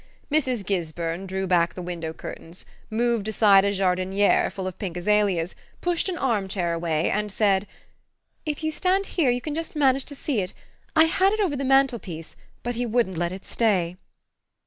[0.31, 0.65] Mrs.
[0.65, 6.09] Gisburn drew back the window curtains, moved aside a JARDINIÈRE full of pink azaleas, pushed
[6.09, 7.67] an arm chair away, and said:
[8.43, 10.53] "If you stand here you can just manage to see it.
[10.95, 13.95] I had it over the mantel piece, but he wouldn't let it stay."